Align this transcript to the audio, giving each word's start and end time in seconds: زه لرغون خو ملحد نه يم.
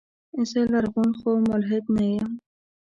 زه 0.49 0.59
لرغون 0.71 1.11
خو 1.19 1.29
ملحد 1.49 1.83
نه 1.95 2.05
يم. 2.17 2.31